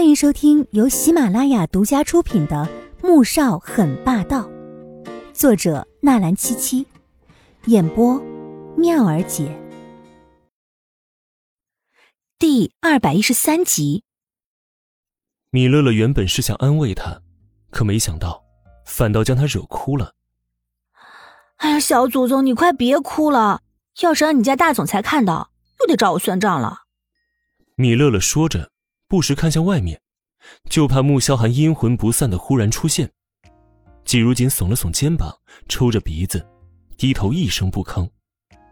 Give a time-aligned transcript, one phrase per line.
[0.00, 2.66] 欢迎收听由喜马拉雅独家出品的
[3.06, 4.48] 《穆少很霸道》，
[5.34, 6.86] 作者纳兰七七，
[7.66, 8.18] 演播
[8.78, 9.54] 妙儿姐，
[12.38, 14.02] 第二百一十三集。
[15.50, 17.20] 米乐乐原本是想安慰他，
[17.68, 18.42] 可没想到
[18.86, 20.14] 反倒将他惹哭了。
[21.56, 23.60] 哎呀，小祖宗，你快别哭了！
[24.00, 26.84] 要是让你家大总裁看到，又得找我算账了。
[27.74, 28.70] 米乐乐说着，
[29.10, 30.00] 不时看向外面，
[30.68, 33.10] 就怕穆萧寒阴魂不散的忽然出现。
[34.04, 35.36] 季如锦耸了耸肩膀，
[35.68, 36.46] 抽着鼻子，
[36.96, 38.08] 低头一声不吭。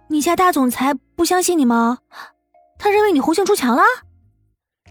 [0.08, 1.98] 你家大总裁不相信你吗？
[2.78, 3.82] 他认为你红杏出墙了？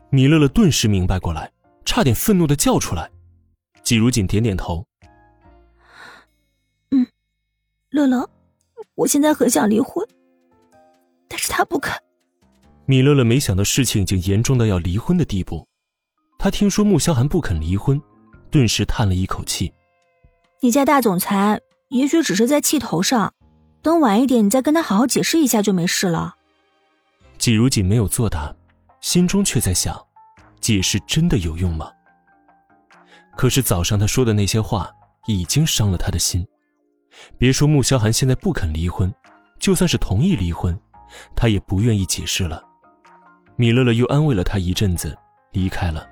[0.10, 1.50] 米乐乐顿时明白过来，
[1.86, 3.09] 差点愤怒的叫出来。
[3.84, 4.86] 季如锦点点头，
[6.92, 7.08] 嗯，
[7.92, 8.30] 乐乐，
[8.95, 10.06] 我现在很想离婚，
[11.30, 11.98] 但是他不肯。
[12.90, 15.68] 米乐乐没想到事情已经严重到要离婚的地步，
[16.40, 18.02] 他听说穆萧寒不肯离婚，
[18.50, 19.70] 顿时叹了一口气。
[20.62, 23.34] 你家大总裁也许只是在气头上，
[23.81, 26.36] 等晚一点你再跟他好好解释一下就没事了。
[27.38, 28.56] 季如锦没有作答，
[29.02, 30.02] 心中却在想：
[30.62, 31.92] 解释真的有用吗？
[33.36, 34.90] 可是早上他说的那些话
[35.28, 36.47] 已经伤了他的心。
[37.38, 39.14] 别说穆萧寒现在不肯离婚，
[39.59, 40.80] 就算是同意离婚，
[41.36, 42.64] 他也不愿意解释了。
[43.58, 45.17] 米乐乐又安慰了他一阵子，
[45.52, 46.08] 离开了。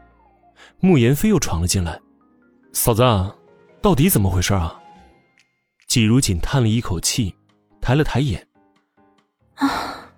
[0.79, 1.99] 慕言飞又闯了进来
[2.73, 3.03] ：“嫂子，
[3.81, 4.81] 到底怎么回事啊？”
[5.87, 7.33] 季如锦叹了一口气，
[7.79, 8.45] 抬了抬眼
[9.55, 10.09] ：“啊，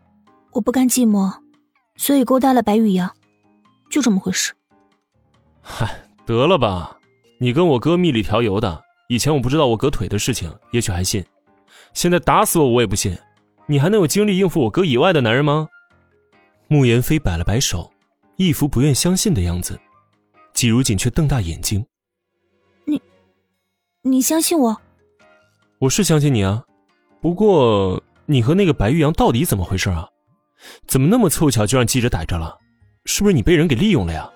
[0.54, 1.30] 我不甘寂寞，
[1.98, 3.14] 所以勾搭了白玉阳，
[3.92, 4.54] 就这么回事。
[5.62, 6.98] ”“嗨，得了吧！
[7.40, 11.24] 你跟我哥蜜里调油的，以前我不知道我哥腿的事情，也许还信，
[11.94, 13.16] 现在打死我我也不信，
[13.66, 15.68] 你还能有精力应付我哥以外的男人吗？”
[16.70, 17.90] 穆言飞摆了摆手，
[18.36, 19.80] 一副不愿相信的样子。
[20.54, 21.86] 季如锦却瞪大眼睛
[22.84, 23.02] ：“你，
[24.02, 24.76] 你相信我？
[25.80, 26.66] 我是相信你啊，
[27.22, 30.10] 不过你和那个白玉阳到底怎么回事啊？
[30.86, 32.58] 怎么那么凑巧就让记者逮着了？
[33.06, 34.30] 是不是你被人给利用了呀？”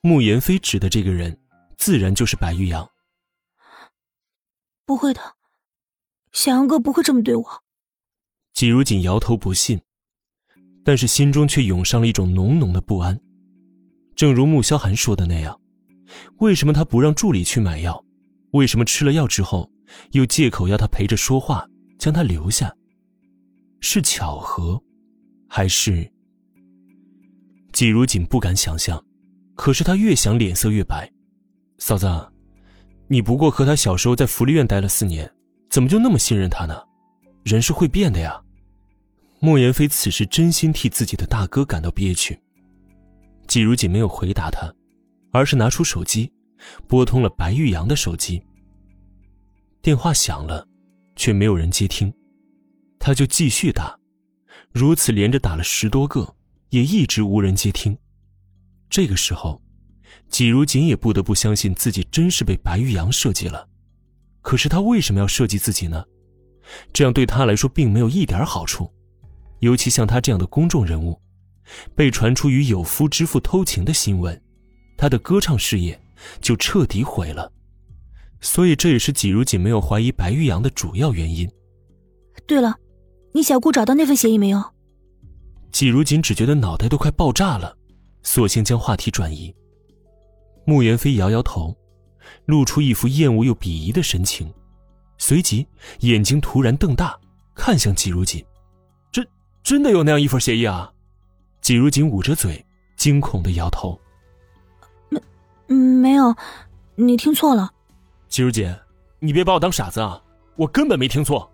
[0.00, 1.38] 穆言飞指的这个人，
[1.76, 2.88] 自然就是白玉阳。
[4.86, 5.20] 不会的，
[6.32, 7.62] 小杨哥不会这么对我。
[8.54, 9.78] 季如锦摇头不信。
[10.86, 13.18] 但是心中却涌上了一种浓浓的不安，
[14.14, 15.60] 正如穆萧寒说的那样，
[16.38, 18.00] 为什么他不让助理去买药？
[18.52, 19.68] 为什么吃了药之后，
[20.12, 21.66] 又借口要他陪着说话，
[21.98, 22.72] 将他留下？
[23.80, 24.80] 是巧合，
[25.48, 26.08] 还是……
[27.72, 29.04] 季如锦不敢想象，
[29.56, 31.10] 可是他越想脸色越白。
[31.78, 32.06] 嫂子，
[33.08, 35.28] 你不过和他小时候在福利院待了四年，
[35.68, 36.80] 怎么就那么信任他呢？
[37.42, 38.40] 人是会变的呀。
[39.46, 42.36] 莫言飞此时真心替自己的大哥感到憋屈。
[43.46, 44.74] 季如锦没有回答他，
[45.30, 46.32] 而是拿出手机，
[46.88, 48.42] 拨通了白玉阳的手机。
[49.80, 50.66] 电话响了，
[51.14, 52.12] 却没有人接听，
[52.98, 53.96] 他就继续打，
[54.72, 56.34] 如此连着打了十多个，
[56.70, 57.96] 也一直无人接听。
[58.90, 59.62] 这个时候，
[60.28, 63.68] 季如锦也不得不相信自己真是被白玉阳设计了。
[64.42, 66.04] 可是他为什么要设计自己呢？
[66.92, 68.92] 这样对他来说并没有一点好处。
[69.60, 71.20] 尤其像他这样的公众人物，
[71.94, 74.40] 被传出与有夫之妇偷情的新闻，
[74.96, 76.00] 他的歌唱事业
[76.40, 77.50] 就彻底毁了。
[78.40, 81.50] 所以这也是季如锦没有怀疑白玉阳的主要原因。
[82.46, 82.74] 对了，
[83.32, 84.62] 你小姑找到那份协议没有？
[85.72, 87.76] 季如锦只觉得脑袋都快爆炸了，
[88.22, 89.54] 索性将话题转移。
[90.64, 91.76] 穆言飞摇摇头，
[92.44, 94.52] 露出一副厌恶又鄙夷的神情，
[95.16, 95.66] 随即
[96.00, 97.18] 眼睛突然瞪大，
[97.54, 98.44] 看向季如锦。
[99.66, 100.88] 真的有那样一份协议啊！
[101.60, 102.64] 季如锦捂着嘴，
[102.96, 104.00] 惊恐的摇头
[105.10, 105.20] ：“没，
[105.74, 106.32] 没有，
[106.94, 107.68] 你听错了。”
[108.30, 108.72] 季如锦，
[109.18, 110.22] 你别把我当傻子啊！
[110.54, 111.50] 我根本没听错。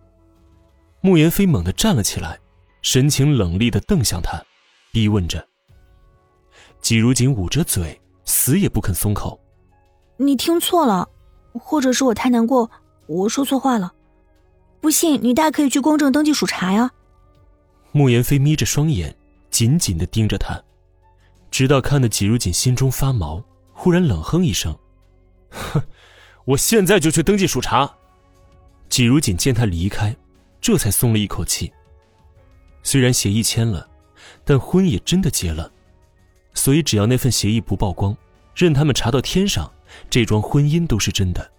[1.01, 2.39] 慕言飞猛地站了起来，
[2.83, 4.39] 神情冷厉的瞪向他，
[4.93, 5.43] 逼问着。
[6.83, 9.41] 季如锦捂着嘴，死也不肯松口
[10.19, 11.09] ：“你听错了，
[11.55, 12.71] 或者是我太难过，
[13.07, 13.91] 我说错话了。
[14.83, 16.91] 不信，你大可以去公证登记署查呀。”
[17.93, 19.15] 慕言飞眯着双眼，
[19.51, 20.61] 紧紧的盯着他，
[21.51, 23.43] 直到看得季如锦心中发毛，
[23.73, 24.77] 忽然冷哼一声
[25.51, 25.83] ：“哼，
[26.47, 27.91] 我现在就去登记署查。”
[28.89, 30.15] 季如锦见他离开，
[30.61, 31.73] 这才松了一口气。
[32.83, 33.89] 虽然协议签了，
[34.45, 35.71] 但婚也真的结了，
[36.55, 38.17] 所以只要那份协议不曝光，
[38.55, 39.71] 任他们查到天上，
[40.09, 41.51] 这桩婚姻都是真的。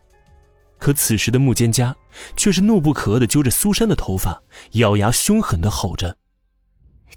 [0.79, 1.93] 可此时的穆蒹葭
[2.35, 4.41] 却是怒不可遏的揪着苏珊的头发，
[4.73, 6.17] 咬牙凶狠的吼着。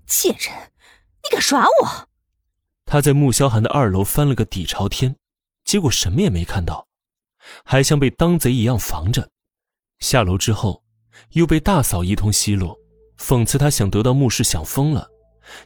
[0.07, 0.53] 贱人，
[1.23, 2.09] 你敢耍我！
[2.85, 5.17] 他在穆萧寒的二楼翻了个底朝天，
[5.65, 6.87] 结果什么也没看到，
[7.65, 9.29] 还像被当贼一样防着。
[9.99, 10.83] 下楼之后，
[11.31, 12.79] 又被大嫂一通奚落，
[13.19, 15.09] 讽刺他想得到穆氏想疯了，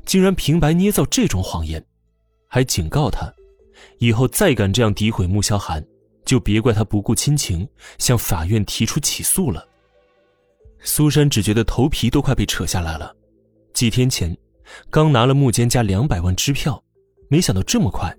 [0.06, 1.84] 竟然平白捏造这种谎言，
[2.48, 3.30] 还警告他，
[3.98, 5.84] 以后再敢这样诋毁穆萧寒，
[6.24, 7.68] 就别怪他不顾亲情，
[7.98, 9.66] 向法院提出起诉了。
[10.82, 13.14] 苏珊只觉得头皮都快被扯下来了。
[13.80, 14.36] 几天前，
[14.90, 16.84] 刚拿了穆坚家两百万支票，
[17.30, 18.14] 没想到这么快，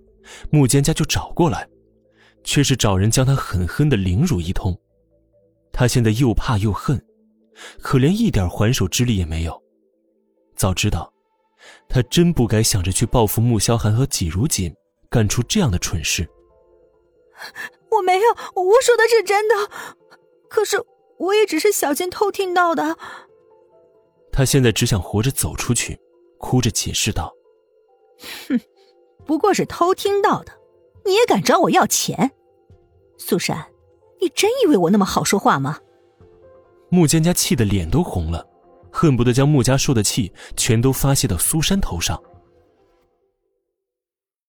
[0.50, 1.70] 穆坚家就找过来，
[2.44, 4.76] 却是找人将他狠狠的凌辱一通。
[5.72, 7.00] 他现在又怕又恨，
[7.80, 9.62] 可连一点还手之力也没有。
[10.56, 11.14] 早知道，
[11.88, 14.74] 他真不该想着去报复穆萧寒和季如锦，
[15.12, 16.28] 干出这样的蠢事。
[17.92, 18.30] 我没有，
[18.60, 19.56] 我说的是真的。
[20.50, 20.84] 可是。
[21.22, 22.98] 我也只是小心偷听到的。
[24.32, 26.00] 他现在只想活着走出去，
[26.38, 27.34] 哭着解释道
[28.48, 28.60] ：“哼，
[29.26, 30.52] 不过是偷听到的，
[31.06, 32.32] 你也敢找我要钱？
[33.18, 33.68] 苏珊，
[34.20, 35.80] 你真以为我那么好说话吗？”
[36.90, 38.48] 穆蒹葭气得脸都红了，
[38.92, 42.22] 恨不得将穆家受的气全都发泄到苏珊头上。